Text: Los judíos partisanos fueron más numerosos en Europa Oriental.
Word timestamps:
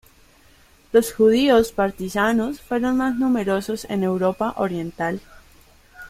Los 0.93 1.13
judíos 1.13 1.71
partisanos 1.73 2.59
fueron 2.59 2.97
más 2.97 3.15
numerosos 3.17 3.85
en 3.85 4.01
Europa 4.01 4.55
Oriental. 4.57 5.21